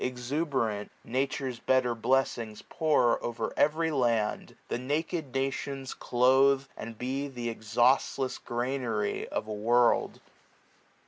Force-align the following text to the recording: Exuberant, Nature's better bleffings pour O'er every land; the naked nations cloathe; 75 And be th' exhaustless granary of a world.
Exuberant, 0.03 0.91
Nature's 1.03 1.59
better 1.59 1.93
bleffings 1.93 2.63
pour 2.67 3.23
O'er 3.23 3.53
every 3.55 3.91
land; 3.91 4.55
the 4.67 4.79
naked 4.79 5.31
nations 5.31 5.93
cloathe; 5.93 6.61
75 6.61 6.75
And 6.87 6.97
be 6.97 7.29
th' 7.29 7.47
exhaustless 7.51 8.39
granary 8.39 9.27
of 9.27 9.45
a 9.47 9.53
world. 9.53 10.19